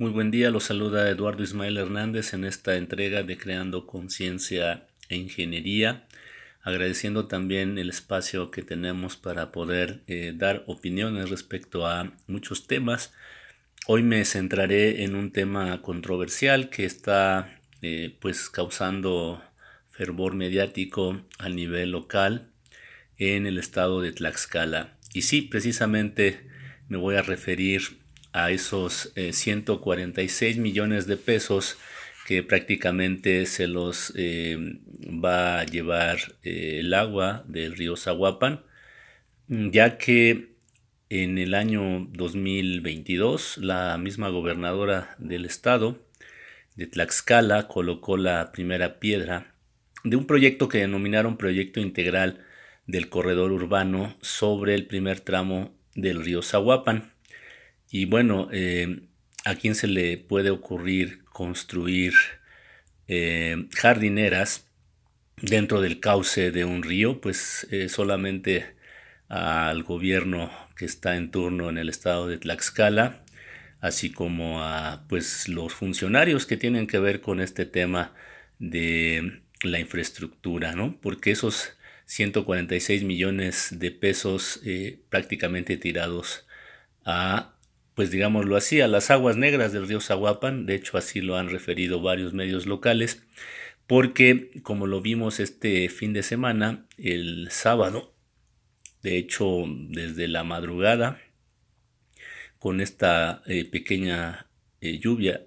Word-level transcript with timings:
Muy 0.00 0.12
buen 0.12 0.30
día, 0.30 0.50
los 0.50 0.62
saluda 0.62 1.10
Eduardo 1.10 1.42
Ismael 1.42 1.76
Hernández 1.76 2.32
en 2.32 2.44
esta 2.44 2.76
entrega 2.76 3.24
de 3.24 3.36
Creando 3.36 3.84
Conciencia 3.84 4.86
e 5.08 5.16
Ingeniería, 5.16 6.06
agradeciendo 6.62 7.26
también 7.26 7.78
el 7.78 7.88
espacio 7.88 8.52
que 8.52 8.62
tenemos 8.62 9.16
para 9.16 9.50
poder 9.50 10.04
eh, 10.06 10.34
dar 10.36 10.62
opiniones 10.68 11.30
respecto 11.30 11.84
a 11.84 12.12
muchos 12.28 12.68
temas. 12.68 13.12
Hoy 13.88 14.04
me 14.04 14.24
centraré 14.24 15.02
en 15.02 15.16
un 15.16 15.32
tema 15.32 15.82
controversial 15.82 16.70
que 16.70 16.84
está 16.84 17.60
eh, 17.82 18.16
pues 18.20 18.50
causando 18.50 19.42
fervor 19.90 20.36
mediático 20.36 21.20
a 21.40 21.48
nivel 21.48 21.90
local 21.90 22.52
en 23.16 23.48
el 23.48 23.58
estado 23.58 24.00
de 24.00 24.12
Tlaxcala. 24.12 24.96
Y 25.12 25.22
sí, 25.22 25.42
precisamente 25.42 26.48
me 26.86 26.98
voy 26.98 27.16
a 27.16 27.22
referir 27.22 27.98
a 28.44 28.50
esos 28.50 29.12
146 29.14 30.56
eh, 30.56 30.60
millones 30.60 31.06
de 31.06 31.16
pesos 31.16 31.76
que 32.26 32.42
prácticamente 32.42 33.46
se 33.46 33.66
los 33.66 34.12
eh, 34.14 34.78
va 35.02 35.60
a 35.60 35.64
llevar 35.64 36.18
eh, 36.42 36.80
el 36.80 36.92
agua 36.92 37.42
del 37.48 37.74
río 37.74 37.96
Zaguapan, 37.96 38.62
ya 39.48 39.96
que 39.96 40.52
en 41.08 41.38
el 41.38 41.54
año 41.54 42.06
2022 42.10 43.58
la 43.58 43.96
misma 43.96 44.28
gobernadora 44.28 45.16
del 45.18 45.46
estado 45.46 45.98
de 46.76 46.86
Tlaxcala 46.86 47.66
colocó 47.66 48.18
la 48.18 48.52
primera 48.52 49.00
piedra 49.00 49.54
de 50.04 50.16
un 50.16 50.26
proyecto 50.26 50.68
que 50.68 50.78
denominaron 50.78 51.38
Proyecto 51.38 51.80
Integral 51.80 52.44
del 52.86 53.08
Corredor 53.08 53.52
Urbano 53.52 54.16
sobre 54.20 54.74
el 54.74 54.86
primer 54.86 55.20
tramo 55.20 55.74
del 55.94 56.22
río 56.22 56.42
Zaguapan. 56.42 57.12
Y 57.90 58.04
bueno, 58.04 58.48
eh, 58.52 59.00
¿a 59.44 59.54
quién 59.54 59.74
se 59.74 59.86
le 59.86 60.18
puede 60.18 60.50
ocurrir 60.50 61.24
construir 61.24 62.14
eh, 63.06 63.68
jardineras 63.74 64.66
dentro 65.40 65.80
del 65.80 66.00
cauce 66.00 66.50
de 66.50 66.64
un 66.64 66.82
río? 66.82 67.20
Pues 67.20 67.66
eh, 67.70 67.88
solamente 67.88 68.76
al 69.28 69.82
gobierno 69.84 70.50
que 70.76 70.84
está 70.84 71.16
en 71.16 71.30
turno 71.30 71.70
en 71.70 71.78
el 71.78 71.88
estado 71.88 72.28
de 72.28 72.38
Tlaxcala, 72.38 73.24
así 73.80 74.10
como 74.10 74.62
a 74.62 75.04
pues 75.08 75.48
los 75.48 75.72
funcionarios 75.74 76.46
que 76.46 76.56
tienen 76.56 76.86
que 76.86 76.98
ver 76.98 77.20
con 77.20 77.40
este 77.40 77.66
tema 77.66 78.14
de 78.58 79.42
la 79.62 79.80
infraestructura, 79.80 80.74
¿no? 80.74 80.98
Porque 81.00 81.30
esos 81.30 81.74
146 82.06 83.04
millones 83.04 83.78
de 83.78 83.90
pesos 83.90 84.60
prácticamente 85.10 85.76
tirados 85.76 86.46
a 87.04 87.57
pues 87.98 88.12
digámoslo 88.12 88.54
así, 88.54 88.80
a 88.80 88.86
las 88.86 89.10
aguas 89.10 89.36
negras 89.36 89.72
del 89.72 89.88
río 89.88 90.00
Zaguapan, 90.00 90.66
de 90.66 90.76
hecho 90.76 90.96
así 90.96 91.20
lo 91.20 91.36
han 91.36 91.50
referido 91.50 92.00
varios 92.00 92.32
medios 92.32 92.64
locales, 92.64 93.24
porque 93.88 94.52
como 94.62 94.86
lo 94.86 95.00
vimos 95.00 95.40
este 95.40 95.88
fin 95.88 96.12
de 96.12 96.22
semana, 96.22 96.86
el 96.96 97.48
sábado, 97.50 98.14
de 99.02 99.18
hecho 99.18 99.64
desde 99.66 100.28
la 100.28 100.44
madrugada, 100.44 101.20
con 102.60 102.80
esta 102.80 103.42
eh, 103.46 103.64
pequeña 103.64 104.46
eh, 104.80 105.00
lluvia 105.00 105.42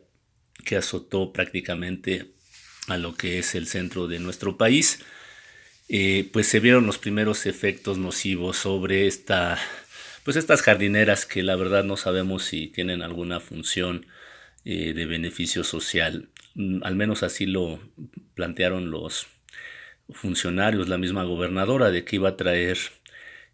que 0.65 0.75
azotó 0.75 1.31
prácticamente 1.31 2.33
a 2.89 2.97
lo 2.97 3.15
que 3.15 3.39
es 3.39 3.55
el 3.55 3.65
centro 3.65 4.07
de 4.07 4.19
nuestro 4.19 4.57
país, 4.57 4.99
eh, 5.87 6.29
pues 6.33 6.47
se 6.47 6.59
vieron 6.59 6.85
los 6.85 6.97
primeros 6.97 7.45
efectos 7.45 7.97
nocivos 7.97 8.57
sobre 8.57 9.07
esta 9.07 9.57
pues 10.23 10.37
estas 10.37 10.61
jardineras 10.61 11.25
que 11.25 11.43
la 11.43 11.55
verdad 11.55 11.83
no 11.83 11.97
sabemos 11.97 12.43
si 12.43 12.67
tienen 12.67 13.01
alguna 13.01 13.39
función 13.39 14.05
eh, 14.63 14.93
de 14.93 15.05
beneficio 15.05 15.63
social. 15.63 16.29
Mm, 16.55 16.83
al 16.83 16.95
menos 16.95 17.23
así 17.23 17.45
lo 17.45 17.79
plantearon 18.35 18.91
los 18.91 19.27
funcionarios, 20.11 20.89
la 20.89 20.97
misma 20.97 21.23
gobernadora, 21.23 21.91
de 21.91 22.05
que 22.05 22.17
iba 22.17 22.29
a 22.29 22.37
traer 22.37 22.77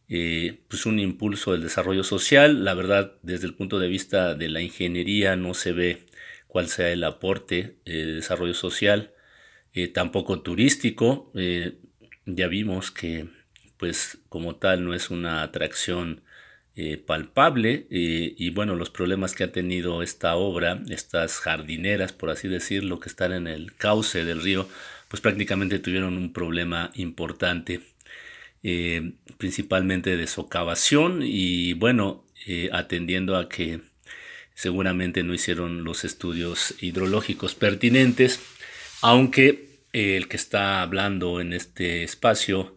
eh, 0.09 0.61
pues 0.67 0.85
un 0.85 1.00
impulso 1.00 1.53
del 1.53 1.63
desarrollo 1.63 2.03
social. 2.03 2.66
La 2.66 2.73
verdad, 2.73 3.13
desde 3.22 3.47
el 3.47 3.53
punto 3.55 3.79
de 3.79 3.88
vista 3.88 4.35
de 4.35 4.49
la 4.49 4.61
ingeniería, 4.61 5.35
no 5.38 5.53
se 5.53 5.72
ve 5.73 6.05
cuál 6.47 6.67
sea 6.67 6.89
el 6.91 7.03
aporte 7.03 7.78
eh, 7.85 7.91
de 7.94 8.13
desarrollo 8.13 8.53
social, 8.53 9.13
tampoco 9.94 10.41
turístico. 10.41 11.31
ya 12.25 12.47
vimos 12.47 12.89
que, 12.89 13.28
pues, 13.78 14.17
como 14.28 14.55
tal, 14.55 14.84
no 14.84 14.95
es 14.95 15.11
una 15.11 15.44
atracción 15.44 16.23
eh, 16.79 17.01
palpable 17.03 17.88
eh, 17.89 18.35
y 18.38 18.51
bueno, 18.51 18.75
los 18.75 18.91
problemas 18.91 19.33
que 19.33 19.43
ha 19.43 19.51
tenido 19.51 20.03
esta 20.03 20.35
obra, 20.35 20.79
estas 20.89 21.39
jardineras, 21.39 22.13
por 22.13 22.29
así 22.29 22.47
decirlo, 22.47 22.99
que 22.99 23.09
están 23.09 23.33
en 23.33 23.47
el 23.47 23.73
cauce 23.73 24.25
del 24.25 24.43
río, 24.43 24.69
pues 25.07 25.19
prácticamente 25.19 25.79
tuvieron 25.79 26.17
un 26.17 26.31
problema 26.33 26.91
importante, 26.93 27.81
eh, 28.61 29.13
principalmente 29.39 30.17
de 30.17 30.27
socavación 30.27 31.21
y 31.23 31.73
bueno, 31.73 32.23
atendiendo 32.71 33.37
a 33.37 33.49
que 33.49 33.81
seguramente 34.53 35.23
no 35.23 35.33
hicieron 35.33 35.83
los 35.83 36.05
estudios 36.05 36.75
hidrológicos 36.79 37.55
pertinentes, 37.55 38.39
aunque 39.01 39.79
el 39.93 40.27
que 40.27 40.37
está 40.37 40.83
hablando 40.83 41.41
en 41.41 41.53
este 41.53 42.03
espacio 42.03 42.76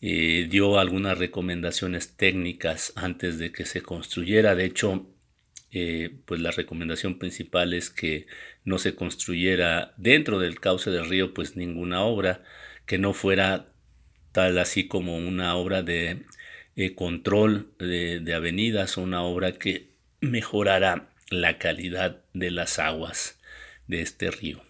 eh, 0.00 0.46
dio 0.48 0.78
algunas 0.78 1.18
recomendaciones 1.18 2.16
técnicas 2.16 2.92
antes 2.96 3.38
de 3.38 3.52
que 3.52 3.64
se 3.64 3.82
construyera. 3.82 4.54
De 4.54 4.64
hecho, 4.64 5.06
eh, 5.70 6.10
pues 6.24 6.40
la 6.40 6.50
recomendación 6.50 7.18
principal 7.18 7.74
es 7.74 7.90
que 7.90 8.26
no 8.64 8.78
se 8.78 8.94
construyera 8.94 9.92
dentro 9.96 10.38
del 10.38 10.60
cauce 10.60 10.90
del 10.90 11.08
río 11.08 11.34
pues 11.34 11.56
ninguna 11.56 12.02
obra 12.02 12.42
que 12.86 12.96
no 12.98 13.12
fuera 13.12 13.66
tal 14.32 14.58
así 14.58 14.88
como 14.88 15.18
una 15.18 15.54
obra 15.56 15.82
de 15.82 16.24
eh, 16.76 16.94
control 16.94 17.72
de, 17.78 18.20
de, 18.20 18.34
avenidas 18.34 18.96
o 18.96 19.02
una 19.02 19.22
obra 19.22 19.52
que 19.52 19.90
mejorara 20.20 21.10
la 21.28 21.58
calidad 21.58 22.22
de 22.32 22.50
las 22.50 22.78
aguas 22.78 23.38
de 23.88 24.00
este 24.00 24.30
río. 24.30 24.62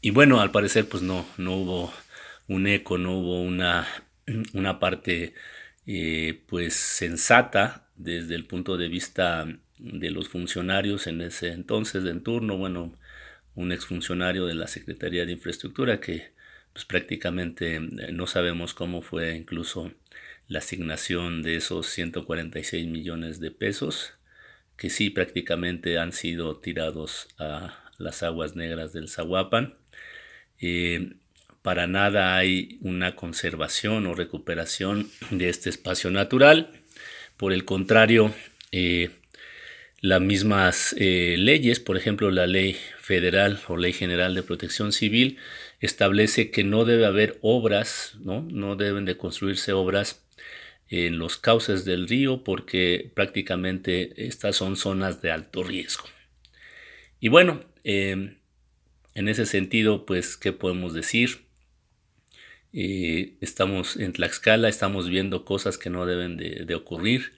Y 0.00 0.10
bueno, 0.10 0.40
al 0.40 0.50
parecer 0.50 0.88
pues 0.88 1.02
no, 1.02 1.26
no 1.36 1.56
hubo 1.56 1.92
un 2.48 2.66
eco, 2.66 2.98
no 2.98 3.18
hubo 3.18 3.42
una 3.42 3.86
una 4.54 4.78
parte 4.78 5.34
eh, 5.86 6.42
pues 6.46 6.74
sensata 6.74 7.88
desde 7.96 8.34
el 8.34 8.46
punto 8.46 8.76
de 8.76 8.88
vista 8.88 9.46
de 9.78 10.10
los 10.10 10.28
funcionarios 10.28 11.06
en 11.06 11.20
ese 11.20 11.52
entonces 11.52 12.04
en 12.04 12.22
turno, 12.22 12.56
bueno, 12.56 12.96
un 13.54 13.72
exfuncionario 13.72 14.46
de 14.46 14.54
la 14.54 14.66
Secretaría 14.66 15.26
de 15.26 15.32
Infraestructura 15.32 16.00
que 16.00 16.32
pues 16.72 16.84
prácticamente 16.84 17.76
eh, 17.76 17.80
no 18.12 18.26
sabemos 18.26 18.74
cómo 18.74 19.02
fue 19.02 19.36
incluso 19.36 19.92
la 20.48 20.58
asignación 20.58 21.42
de 21.42 21.56
esos 21.56 21.86
146 21.86 22.86
millones 22.86 23.40
de 23.40 23.50
pesos 23.50 24.14
que 24.76 24.90
sí 24.90 25.10
prácticamente 25.10 25.98
han 25.98 26.12
sido 26.12 26.58
tirados 26.58 27.28
a 27.38 27.90
las 27.98 28.22
aguas 28.22 28.56
negras 28.56 28.92
del 28.92 29.08
Zaguapan. 29.08 29.74
Eh, 30.60 31.14
para 31.64 31.86
nada 31.86 32.36
hay 32.36 32.76
una 32.82 33.16
conservación 33.16 34.06
o 34.06 34.14
recuperación 34.14 35.08
de 35.30 35.48
este 35.48 35.70
espacio 35.70 36.10
natural. 36.10 36.68
Por 37.38 37.54
el 37.54 37.64
contrario, 37.64 38.34
eh, 38.70 39.08
las 40.02 40.20
mismas 40.20 40.94
eh, 40.98 41.36
leyes, 41.38 41.80
por 41.80 41.96
ejemplo 41.96 42.30
la 42.30 42.46
ley 42.46 42.76
federal 43.00 43.60
o 43.66 43.78
ley 43.78 43.94
general 43.94 44.34
de 44.34 44.42
protección 44.42 44.92
civil, 44.92 45.38
establece 45.80 46.50
que 46.50 46.64
no 46.64 46.84
debe 46.84 47.06
haber 47.06 47.38
obras, 47.40 48.14
no, 48.20 48.42
no 48.42 48.76
deben 48.76 49.06
de 49.06 49.16
construirse 49.16 49.72
obras 49.72 50.22
en 50.90 51.18
los 51.18 51.38
cauces 51.38 51.86
del 51.86 52.06
río 52.06 52.44
porque 52.44 53.10
prácticamente 53.14 54.26
estas 54.26 54.56
son 54.56 54.76
zonas 54.76 55.22
de 55.22 55.30
alto 55.30 55.62
riesgo. 55.62 56.04
Y 57.20 57.28
bueno, 57.28 57.64
em, 57.84 58.36
en 59.14 59.28
ese 59.28 59.46
sentido, 59.46 60.04
pues, 60.04 60.36
¿qué 60.36 60.52
podemos 60.52 60.92
decir? 60.92 61.43
Eh, 62.76 63.36
estamos 63.40 63.96
en 63.96 64.12
Tlaxcala, 64.12 64.68
estamos 64.68 65.08
viendo 65.08 65.44
cosas 65.44 65.78
que 65.78 65.90
no 65.90 66.06
deben 66.06 66.36
de, 66.36 66.74
ocurrir 66.74 67.32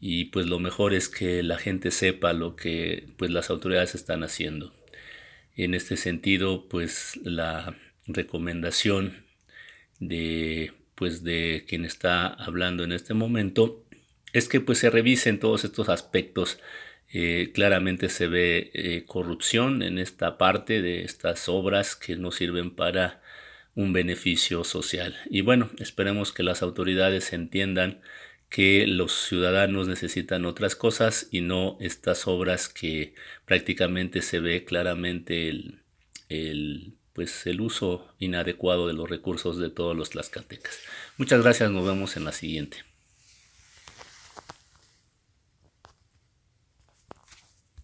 y 0.00 0.26
pues 0.26 0.46
lo 0.46 0.60
mejor 0.60 0.94
es 0.94 1.08
que 1.08 1.42
la 1.42 1.58
gente 1.58 1.90
sepa 1.90 2.32
lo 2.32 2.54
que 2.54 3.08
pues 3.16 3.32
las 3.32 3.50
autoridades 3.50 3.96
están 3.96 4.22
haciendo. 4.22 4.72
En 5.56 5.74
este 5.74 5.96
sentido, 5.96 6.68
pues 6.68 7.18
la 7.24 7.76
recomendación 8.06 9.24
de 10.00 10.72
pues 10.94 11.24
de 11.24 11.64
quien 11.68 11.84
está 11.84 12.28
hablando 12.28 12.84
en 12.84 12.92
este 12.92 13.14
momento 13.14 13.84
es 14.32 14.48
que 14.48 14.60
pues 14.60 14.78
se 14.78 14.90
revisen 14.90 15.40
todos 15.40 15.64
estos 15.64 15.88
aspectos. 15.88 16.60
Eh, 17.12 17.50
claramente 17.54 18.08
se 18.10 18.28
ve 18.28 18.70
eh, 18.74 19.04
corrupción 19.06 19.82
en 19.82 19.98
esta 19.98 20.38
parte 20.38 20.82
de 20.82 21.02
estas 21.04 21.48
obras 21.48 21.96
que 21.96 22.16
no 22.16 22.30
sirven 22.32 22.70
para 22.76 23.22
un 23.78 23.92
beneficio 23.92 24.64
social. 24.64 25.16
Y 25.30 25.42
bueno, 25.42 25.70
esperemos 25.78 26.32
que 26.32 26.42
las 26.42 26.62
autoridades 26.62 27.32
entiendan 27.32 28.00
que 28.50 28.88
los 28.88 29.12
ciudadanos 29.12 29.86
necesitan 29.86 30.46
otras 30.46 30.74
cosas 30.74 31.28
y 31.30 31.42
no 31.42 31.76
estas 31.80 32.26
obras 32.26 32.68
que 32.68 33.14
prácticamente 33.44 34.20
se 34.22 34.40
ve 34.40 34.64
claramente 34.64 35.48
el, 36.28 36.94
pues 37.12 37.46
el 37.46 37.60
uso 37.60 38.12
inadecuado 38.18 38.88
de 38.88 38.94
los 38.94 39.08
recursos 39.08 39.58
de 39.58 39.70
todos 39.70 39.96
los 39.96 40.10
tlaxcaltecas. 40.10 40.80
Muchas 41.16 41.40
gracias, 41.44 41.70
nos 41.70 41.86
vemos 41.86 42.16
en 42.16 42.24
la 42.24 42.32
siguiente. 42.32 42.78